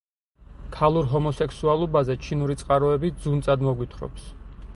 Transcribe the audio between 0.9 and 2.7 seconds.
ჰომოსექსუალობაზე ჩინური